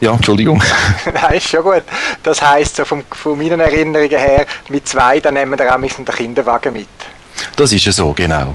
[0.00, 0.62] ja, Entschuldigung.
[1.12, 1.82] Nein, ist schon gut.
[2.22, 6.04] Das heisst, so vom, von meinen Erinnerungen her, mit zwei, dann nehmen wir auch den
[6.06, 6.88] Kinderwagen mit.
[7.56, 8.54] Das ist ja so, genau.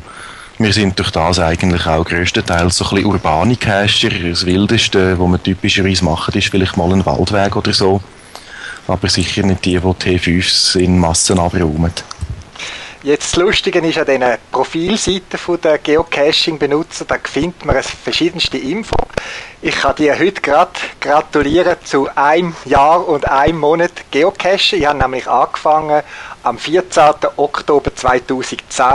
[0.57, 4.09] Wir sind durch das eigentlich auch größtenteils so ein bisschen urbane Cacher.
[4.09, 8.01] Das Wildeste, was wir typischerweise machen, ist vielleicht mal ein Waldweg oder so.
[8.89, 11.93] Aber sicher nicht die, die T5s in Massen abräumen.
[13.03, 18.95] Jetzt das Lustige ist an diesen Profilseiten der Geocaching-Benutzer, da findet man verschiedenste Info.
[19.61, 24.79] Ich kann dir heute gerade gratulieren zu einem Jahr und einem Monat Geocachen.
[24.79, 26.01] Ich habe nämlich angefangen
[26.41, 27.03] am 14.
[27.37, 28.85] Oktober 2010.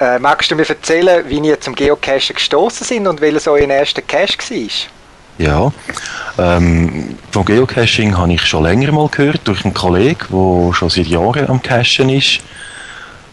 [0.00, 4.02] Äh, magst du mir erzählen, wie ihr zum Geocachen gestoßen sind und welches euer erster
[4.02, 4.97] Cache war?
[5.38, 5.72] Ja,
[6.36, 11.06] ähm, vom Geocaching habe ich schon länger mal gehört durch einen Kollegen, der schon seit
[11.06, 12.40] Jahren am Cachen ist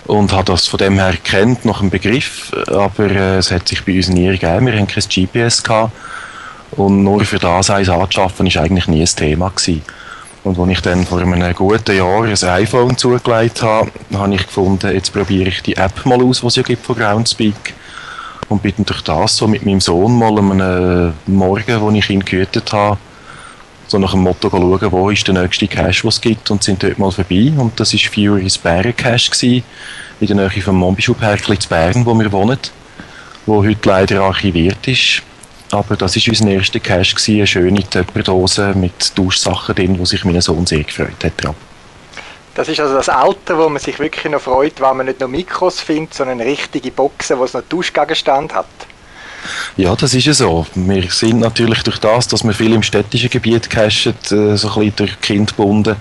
[0.05, 3.83] und hat das von dem her kennt nach dem Begriff, aber äh, es hat sich
[3.83, 4.67] bei uns nie ergeben.
[4.67, 5.93] Wir haben kein GPS gehabt
[6.71, 9.81] und nur für das eins anzuschaffen ist eigentlich nie ein Thema gewesen.
[10.43, 14.93] Und als ich dann vor einem guten Jahr ein iPhone zugelegt habe, habe ich gefunden,
[14.93, 17.74] jetzt probiere ich die App mal aus, die es ja gibt von Groundspeak.
[18.47, 22.23] Und bin durch das so mit meinem Sohn mal am einem Morgen, wo ich ihn
[22.23, 22.97] gehütet habe,
[23.88, 26.81] so nach dem Motto schauen, wo ist der nächste Cache, den es gibt und sind
[26.81, 27.51] dort mal vorbei.
[27.58, 29.63] Und das war Fury's Bären Cache gewesen,
[30.19, 32.60] in der Nähe vom Mombischub-Härkli zu Bern, wo wir wohnen,
[33.45, 35.21] wo heute leider archiviert ist.
[35.71, 40.39] Aber das war unser erster Cache, eine schöne Töpperdose mit Duschsachen drin, wo sich mein
[40.41, 41.43] Sohn sehr gefreut hat.
[41.43, 41.53] Ja.
[42.55, 45.27] Das ist also das Alter, wo man sich wirklich noch freut, weil man nicht nur
[45.27, 48.65] Mikros findet, sondern richtige Boxen, wo es noch Duschgegenstand hat.
[49.75, 50.65] Ja, das ist ja so.
[50.73, 54.75] Wir sind natürlich durch das, dass wir viel im städtischen Gebiet cachen, äh, so ein
[54.75, 55.97] bisschen durch Kind gebunden,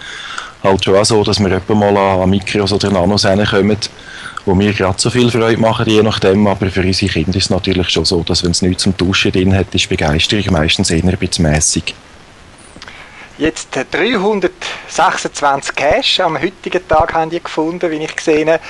[0.63, 3.77] halt schon auch so, dass wir etwa mal an Mikros oder Nanos kommen,
[4.47, 7.51] wo mir gerade so viel Freude machen, je nachdem, aber für unsere Kinder ist es
[7.51, 11.03] natürlich schon so, dass wenn es nichts zum Duschen drin hat, ist Begeisterung meistens eher
[11.03, 11.95] ein bisschen mässig.
[13.37, 18.61] Jetzt 326 Cash am heutigen Tag haben die gefunden, wie ich gesehen habe.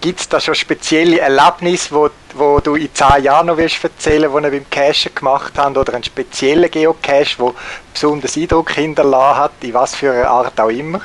[0.00, 4.32] Gibt es da schon spezielle Erlebnisse, wo, wo du in zehn Jahren noch willst erzählen
[4.32, 5.76] willst, die ihr beim Cachen gemacht habt?
[5.76, 7.52] Oder einen speziellen Geocache, der
[7.92, 11.02] besonders Eindruck hinterlassen hat, in was für einer Art auch immer?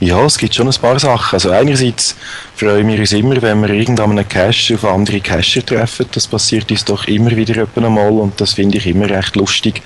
[0.00, 1.34] Ja, es gibt schon ein paar Sachen.
[1.34, 2.14] Also einerseits
[2.54, 6.06] freuen wir uns immer, wenn wir irgendeinen Cache auf andere Cacher treffen.
[6.12, 9.82] Das passiert uns doch immer wieder einmal und das finde ich immer recht lustig,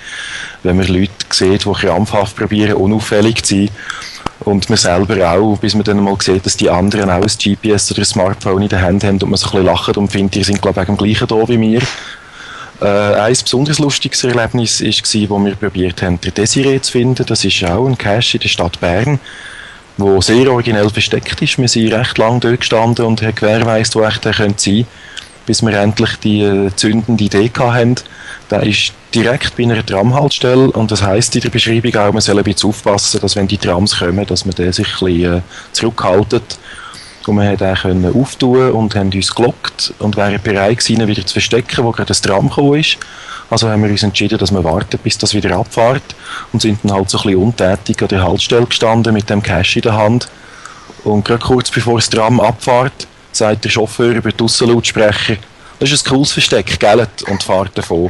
[0.61, 3.69] wenn man Leute sieht, die krampfhaft probieren, unauffällig zu sein.
[4.41, 7.91] Und man selber auch, bis man dann mal sieht, dass die anderen auch ein GPS
[7.91, 10.35] oder ein Smartphone in der Hand haben und man so ein bisschen lacht und findet,
[10.35, 11.81] die sind glaube ich am gleichen da wie wir.
[12.81, 17.25] Äh, ein besonders lustiges Erlebnis war, wo wir probiert haben, den Desiree zu finden.
[17.25, 19.19] Das ist auch ein Cache in der Stadt Bern
[19.97, 21.57] wo sehr originell versteckt ist.
[21.57, 24.87] Wir sind recht lange dort gestanden und haben gewährleistet, wo echt der könnte sein,
[25.45, 27.95] bis wir endlich die äh, zündende Idee hatten.
[28.49, 32.37] Der ist direkt bei einer Tramhaltestelle und das heisst in der Beschreibung auch, man soll
[32.37, 36.57] ein bisschen aufpassen, dass wenn die Trams kommen, dass man sich ein bisschen äh, zurückhaltet.
[37.27, 41.25] Und wir konnten den auftun und haben uns gelockt und wären bereit gewesen, ihn wieder
[41.25, 42.97] zu verstecken, wo gerade das Tram gekommen ist.
[43.49, 46.15] Also haben wir uns entschieden, dass wir warten, bis das wieder abfährt
[46.51, 49.75] und sind dann halt so ein bisschen untätig an der Haltestelle gestanden mit dem Cash
[49.75, 50.27] in der Hand.
[51.03, 55.37] Und gerade kurz bevor das Tram abfährt, sagt der Chauffeur über die Aussenlautsprecher,
[55.79, 57.07] das ist ein cooles Versteck, gell?
[57.27, 58.09] Und fährt davon.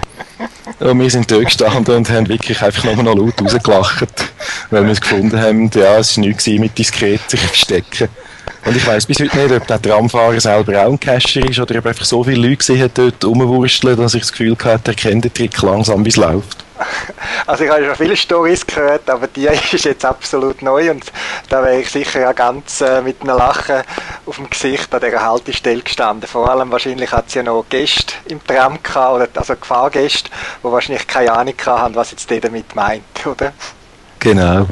[0.80, 4.32] Und wir sind dort gestanden und haben wirklich einfach nur noch laut rausgelacht,
[4.70, 8.10] weil wir es gefunden haben, ja, es war nichts mit diskret sich verstecken.
[8.66, 11.80] Und ich weiss bis heute nicht, ob der Tramfahrer selber auch ein Cacher ist oder
[11.80, 14.96] ob einfach so viele Leute gesehen hat dort rumwursteln, dass ich das Gefühl hatte, er
[14.96, 16.64] kennt den Trick langsam, wie es läuft.
[17.46, 21.12] Also ich habe schon viele Stories gehört, aber die ist jetzt absolut neu und
[21.50, 23.82] da wäre ich sicher auch ganz äh, mit einem Lachen
[24.26, 26.28] auf dem Gesicht an dieser Haltestelle gestanden.
[26.28, 30.30] Vor allem wahrscheinlich hat es ja noch Gäste im Tram gehabt, oder, also Gefahrgäste,
[30.62, 33.54] die wahrscheinlich keine Ahnung haben, was jetzt der damit meint, oder?
[34.20, 34.68] Genau.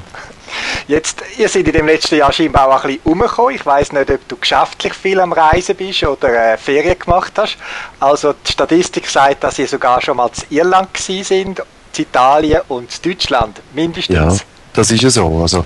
[0.87, 3.55] Jetzt, ihr seid in dem letzten Jahr scheinbar auch ein bisschen umgekommen.
[3.55, 7.57] Ich weiß nicht, ob du geschäftlich viel am Reisen bist oder äh, Ferien gemacht hast.
[7.99, 11.61] Also die Statistik sagt, dass ihr sogar schon mal zu Irland gewesen sind,
[11.91, 14.15] zu Italien und zu Deutschland, mindestens.
[14.15, 14.33] Ja.
[14.73, 15.41] Das ist ja so.
[15.41, 15.65] Also,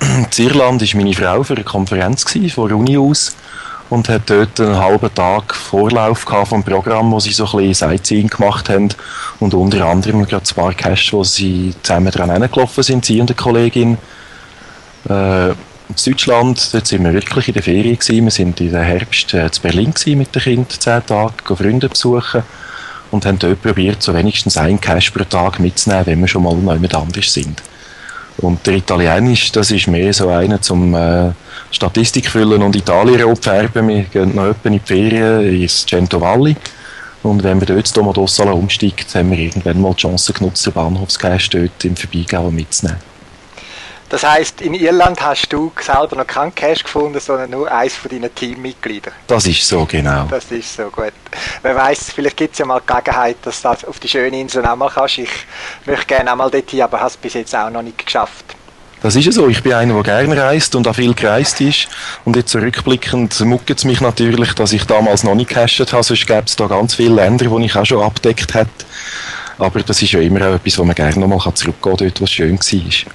[0.00, 3.34] in Irland war meine Frau für eine Konferenz gewesen, von der Uni aus
[3.90, 8.28] und hat dort einen halben Tag Vorlauf vom Programm, wo sie so ein bisschen Sightseeing
[8.28, 8.88] gemacht haben
[9.38, 13.30] und unter anderem gerade ein paar Caches, wo sie zusammen dran gelaufen sind, sie und
[13.30, 13.98] eine Kollegin.
[15.08, 15.50] Äh,
[15.88, 18.24] in Deutschland, dort sind wir wirklich in der Ferien gewesen.
[18.24, 22.42] Wir sind in der Herbst äh, zu Berlin mit den Kindern, zehn Tage, Freunde besuchen
[23.10, 26.56] und haben dort probiert, so wenigstens einen Cash pro Tag mitzunehmen, wenn wir schon mal
[26.56, 27.62] jemand anders sind.
[28.38, 31.30] Und der Italienisch, das ist mehr so einer zum äh,
[31.70, 33.88] Statistik füllen und Italien rot färben.
[33.88, 36.56] Wir gehen noch in die Ferien ins Cento Valli.
[37.22, 41.48] Und wenn wir dort Domodossala umsteigt, haben wir irgendwann mal die Chance genutzt, den Bahnhofscash
[41.50, 43.15] dort im Vorbeigehen mitzunehmen.
[44.08, 48.08] Das heisst, in Irland hast du selber noch keinen Cash gefunden, sondern nur eins von
[48.08, 49.12] deinen Teammitgliedern.
[49.26, 50.26] Das ist so, genau.
[50.30, 51.12] Das ist so, gut.
[51.62, 54.34] Wer weiß, vielleicht gibt es ja mal die Gelegenheit, dass du das auf die schönen
[54.34, 55.18] Inseln auch mal kannst.
[55.18, 55.30] Ich
[55.86, 58.54] möchte gerne auch mal dorthin, aber habe es bis jetzt auch noch nicht geschafft.
[59.02, 59.48] Das ist ja so.
[59.48, 61.88] Ich bin einer, der gerne reist und auch viel gereist ist.
[62.24, 66.02] Und jetzt zurückblickend mucket es mich natürlich, dass ich damals noch nicht gecasht habe.
[66.02, 68.70] Sonst gäbe es da ganz viele Länder, die ich auch schon abdeckt hätte.
[69.58, 72.30] Aber das ist ja immer auch etwas, wo man gerne nochmal zurückgehen kann, dort, was
[72.30, 73.12] schön war.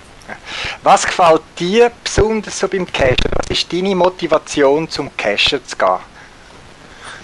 [0.84, 3.32] Was gefällt dir besonders so beim Cashen?
[3.36, 6.00] Was ist deine Motivation zum Cashen zu gehen?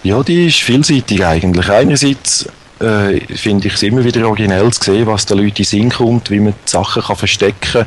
[0.04, 1.70] Ja, die ist vielseitig eigentlich.
[1.70, 2.48] Einerseits
[2.80, 6.30] äh, finde ich es immer wieder originell zu sehen, was den Leuten in Sinn kommt,
[6.30, 7.86] wie man die Sachen kann verstecken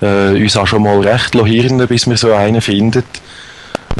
[0.00, 0.34] kann.
[0.34, 3.06] Äh, uns auch schon mal recht hirnen, bis man so einen findet.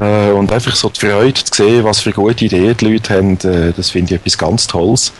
[0.00, 3.38] Äh, und einfach so die Freude zu sehen, was für gute Ideen die Leute haben,
[3.40, 5.12] äh, das finde ich etwas ganz Tolles.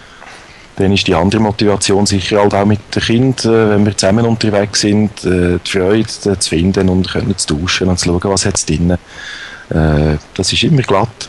[0.76, 4.26] Dann ist die andere Motivation sicher halt auch mit den Kindern, äh, wenn wir zusammen
[4.26, 8.46] unterwegs sind, äh, die Freude zu finden und können zu tauschen und zu schauen, was
[8.46, 8.90] es drin.
[8.90, 11.28] Äh, das ist immer glatt.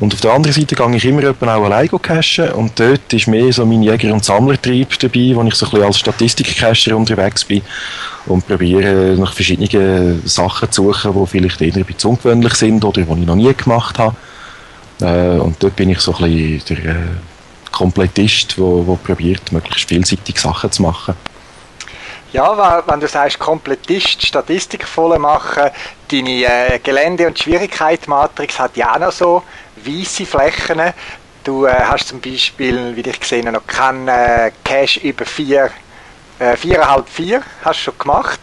[0.00, 3.52] Und auf der anderen Seite gehe ich immer auch alleine cachen und dort ist mehr
[3.52, 7.62] so mein Jäger- und Sammlertrieb dabei, wo ich so ein bisschen als Statistikcacher unterwegs bin
[8.26, 13.02] und probiere nach verschiedenen Sachen zu suchen, die vielleicht eher ein bisschen ungewöhnlich sind oder
[13.02, 14.14] die ich noch nie gemacht habe.
[15.00, 16.96] Und dort bin ich so ein bisschen der
[17.72, 21.14] Komplettist, der probiert, möglichst vielseitig Sachen zu machen.
[22.32, 25.70] Ja, wenn du sagst, Komplettist, Statistik voll machen,
[26.10, 29.42] deine äh, Gelände- und Schwierigkeitsmatrix hat ja auch noch so
[29.76, 30.92] weiße Flächen.
[31.42, 35.70] Du äh, hast zum Beispiel, wie ich gesehen habe, noch keinen äh, Cache über vier
[36.56, 38.40] viereinhalb, vier hast du schon gemacht.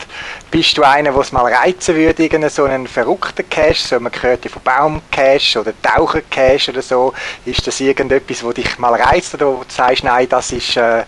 [0.52, 4.12] Bist du einer, der es mal reizen würde, irgendeinen so einen verrückten Cache, so man
[4.12, 7.14] gehört ja von Baumcache oder Tauchercache oder so,
[7.46, 11.04] ist das irgendetwas, wo dich mal reizt oder wo du sagst, nein, das ist, äh,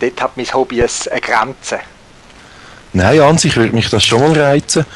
[0.00, 1.80] dort hat mein Hobby eine Grenze?
[2.92, 4.86] Nein, an sich würde mich das schon mal reizen.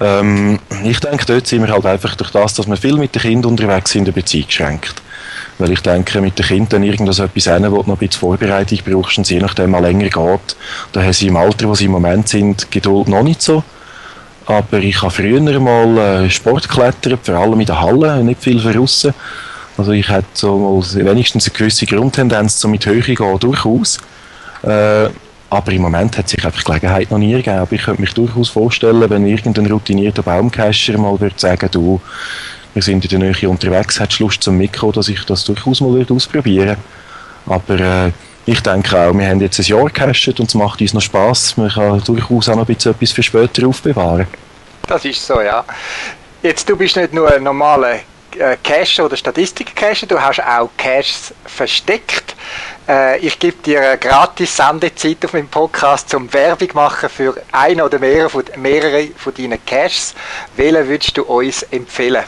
[0.00, 3.22] Ähm, ich denke, dort sind wir halt einfach durch das, dass wir viel mit den
[3.22, 5.02] Kindern unterwegs sind, ein bisschen eingeschränkt.
[5.58, 8.78] Weil ich denke, mit den Kindern irgendwas etwas hin, wo du noch ein bisschen Vorbereitung
[8.84, 10.56] brauchst und je nachdem mal länger geht,
[10.92, 13.62] da haben sie im Alter, wo sie im Moment sind, Geduld noch nicht so.
[14.46, 18.60] Aber ich habe früher mal äh, Sport geklettert, vor allem in der Halle, nicht viel
[18.60, 19.14] draussen.
[19.76, 23.98] Also ich hätte so mal wenigstens eine gewisse Grundtendenz so mit Höhe gehen, durchaus.
[24.62, 25.08] Äh,
[25.48, 27.58] aber im Moment hat sich einfach die Gelegenheit noch nie ergeben.
[27.58, 32.00] Aber ich könnte mich durchaus vorstellen, wenn irgendein routinierter Baumcacher mal würde sagen, du,
[32.76, 35.94] wir sind in der Nähe unterwegs, hättest Lust zum Mikro, dass ich das durchaus mal
[35.94, 36.76] würde ausprobieren
[37.46, 38.12] Aber äh,
[38.44, 41.56] ich denke auch, wir haben jetzt ein Jahr gecachet und es macht uns noch Spass.
[41.56, 44.26] Man kann durchaus auch noch ein bisschen etwas für später aufbewahren.
[44.86, 45.64] Das ist so, ja.
[46.42, 48.00] Jetzt, du bist nicht nur ein normaler
[48.38, 52.34] äh, oder Statistik-Cache, du hast auch Caches versteckt.
[52.88, 57.80] Äh, ich gebe dir eine gratis Sendezeit auf meinem Podcast zum Werbung machen für ein
[57.80, 60.14] oder mehrere von, mehrere von deinen Caches.
[60.56, 62.24] Welchen würdest du uns empfehlen?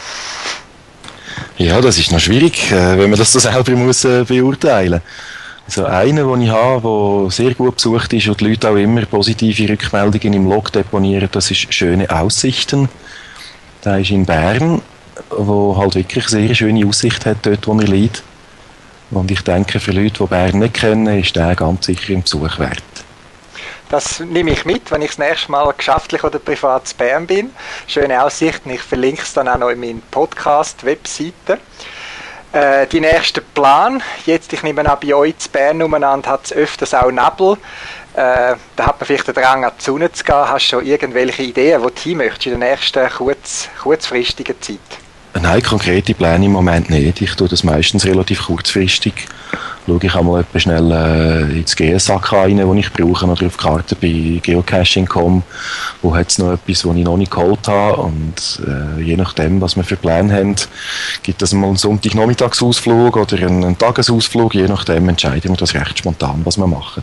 [1.57, 5.03] Ja, das ist noch schwierig, äh, wenn man das so selber muss äh, beurteilen
[5.69, 9.05] also einer, den ich habe, der sehr gut besucht ist und die Leute auch immer
[9.05, 12.89] positive Rückmeldungen im Log deponieren, das ist «Schöne Aussichten».
[13.85, 14.81] Der ist in Bern,
[15.31, 18.23] wo halt wirklich sehr schöne Aussicht hat, dort wo er liegt.
[19.11, 22.59] Und ich denke, für Leute, die Bern nicht kennen, ist der ganz sicher im Besuch
[22.59, 22.83] wert.
[23.89, 27.51] Das nehme ich mit, wenn ich das nächste Mal geschäftlich oder privat zu Bern bin.
[27.87, 28.69] Schöne Aussichten.
[28.69, 31.59] Ich verlinke es dann auch noch in meinen Podcast-Webseite.
[32.53, 34.03] Äh, die nächste Plan.
[34.27, 37.57] Jetzt, ich nehme an, bei euch zu Bern umeinander hat es öfters auch Nebel.
[38.15, 40.35] Äh, da hat man vielleicht den Drang, an die Sonne zu gehen.
[40.35, 44.79] Hast du schon irgendwelche Ideen, wo du hin möchtest in der nächsten kurz, kurzfristigen Zeit?
[45.35, 47.21] Nein, konkrete Pläne im Moment nicht.
[47.21, 49.29] Ich tue das meistens relativ kurzfristig.
[49.87, 53.95] Schaue ich einmal etwas schnell äh, ins GSAK rein, das ich brauche, oder auf Karte
[53.95, 55.43] bei geocaching.com,
[56.03, 57.97] wo hat es noch etwas, das ich noch nicht geholt habe.
[58.03, 60.57] Und äh, je nachdem, was wir für Pläne haben,
[61.23, 64.55] gibt es mal einen Sonntagnachmittagsausflug oder einen, einen Tagesausflug.
[64.55, 67.03] Je nachdem entscheiden wir das recht spontan, was wir machen.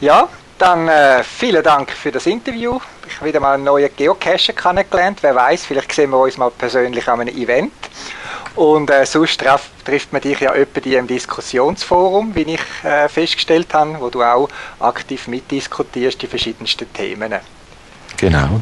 [0.00, 0.28] Ja,
[0.58, 2.78] dann äh, vielen Dank für das Interview.
[3.06, 5.18] Ich habe wieder mal einen neuen Geocacher kennengelernt.
[5.22, 7.72] Wer weiß, vielleicht sehen wir uns mal persönlich an einem Event.
[8.56, 13.72] Und äh, sonst treff, trifft man dich ja öppe im Diskussionsforum, wie ich äh, festgestellt
[13.72, 14.48] habe, wo du auch
[14.80, 17.34] aktiv mitdiskutierst die verschiedensten Themen.
[18.16, 18.60] Genau.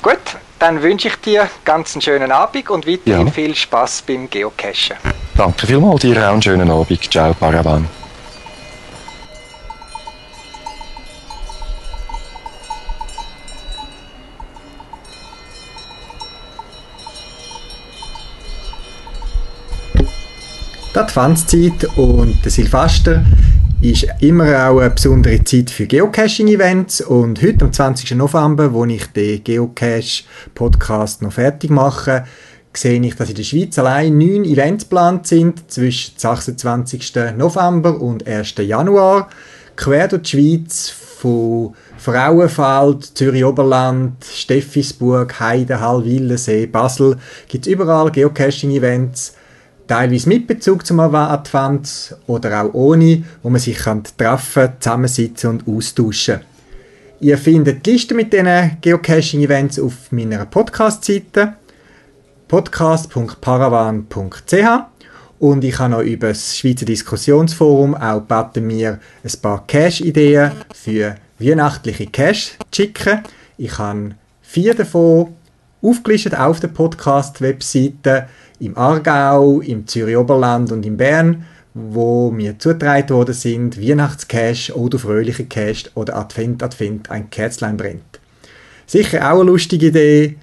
[0.00, 0.18] Gut,
[0.58, 3.32] dann wünsche ich dir ganz einen schönen Abend und weiterhin ja.
[3.32, 4.96] viel Spaß beim Geocachen.
[5.34, 7.10] Danke vielmals, dir auch einen schönen Abend.
[7.10, 8.01] Ciao, Paravan.
[20.94, 23.24] Die Adventszeit und der Silvester
[23.80, 28.14] ist immer auch eine besondere Zeit für Geocaching-Events und heute am 20.
[28.14, 32.24] November, wo ich den Geocache-Podcast noch fertig mache,
[32.74, 37.14] sehe ich, dass in der Schweiz allein neun Events geplant sind zwischen 26.
[37.38, 38.56] November und 1.
[38.58, 39.30] Januar.
[39.76, 47.16] Quer durch die Schweiz von Frauenfeld, Zürich-Oberland, Steffisburg, Heide, Hallwillensee, Basel
[47.48, 49.36] gibt es überall Geocaching-Events
[49.86, 55.68] teilweise mit Bezug zum Advent oder auch ohne, wo man sich kann treffen, zusammensitzen und
[55.68, 56.40] austauschen.
[57.20, 61.54] Ihr findet die Liste mit diesen Geocaching-Events auf meiner Podcast-Seite
[62.48, 64.54] podcast.paravan.ch
[65.38, 71.14] und ich habe noch über das Schweizer Diskussionsforum auch gebeten, mir ein paar Cache-Ideen für
[71.38, 73.22] weihnachtliche Cache zu schicken.
[73.56, 75.34] Ich habe vier davon
[75.80, 78.28] aufgelistet auf der Podcast-Webseite
[78.62, 81.44] im Aargau, im Zürich Oberland und in Bern,
[81.74, 88.20] wo mir zugetragen worden sind, Weihnachtscash oder fröhliche Cash oder Advent, Advent, ein Kerzlein brennt.
[88.86, 90.36] Sicher auch eine lustige Idee,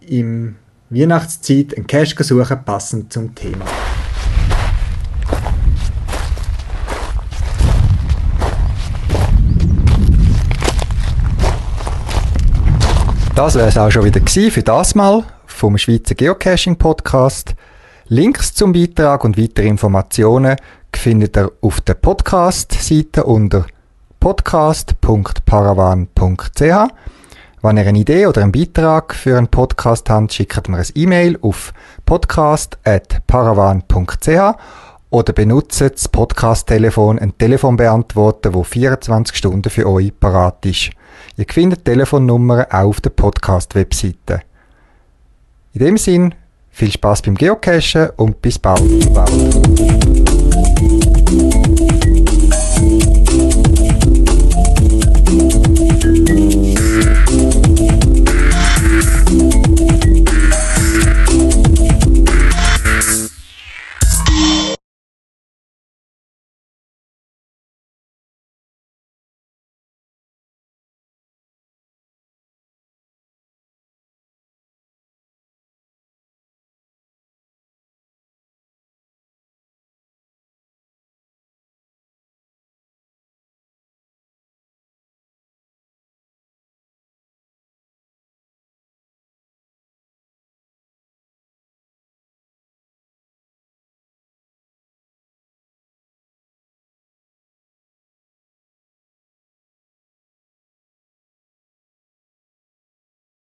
[0.00, 0.54] im
[0.90, 3.64] Weihnachtszeit einen Cash suchen, passend zum Thema.
[13.34, 15.24] Das wäre es auch schon wieder für das Mal
[15.56, 17.54] vom Schweizer Geocaching Podcast.
[18.08, 20.56] Links zum Beitrag und weitere Informationen
[20.94, 23.64] findet ihr auf der Podcast-Seite unter
[24.20, 26.60] podcast.paravan.ch.
[27.62, 31.38] Wenn ihr eine Idee oder einen Beitrag für einen Podcast habt, schickt mir ein E-Mail
[31.40, 31.72] auf
[32.04, 34.28] podcast.paravan.ch
[35.10, 40.90] oder benutzt das Podcast-Telefon, ein Telefonbeantworter, wo 24 Stunden für euch parat ist.
[41.36, 44.42] Ihr findet Telefonnummern auch auf der Podcast-Webseite.
[45.76, 46.34] In dem Sinn,
[46.70, 48.80] viel Spaß beim Geocachen und bis bald.